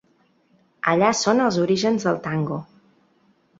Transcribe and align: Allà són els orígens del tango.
Allà 0.93 1.09
són 1.19 1.45
els 1.49 1.61
orígens 1.65 2.09
del 2.11 2.19
tango. 2.27 2.61